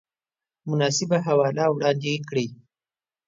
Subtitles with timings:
[0.69, 2.47] مناسبه حواله وړاندې کړئ